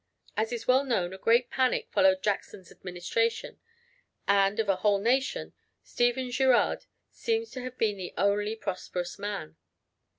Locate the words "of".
4.59-4.67